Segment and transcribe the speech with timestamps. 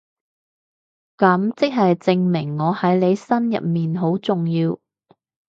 [1.15, 4.79] 噉即係證明我喺你心入面好重要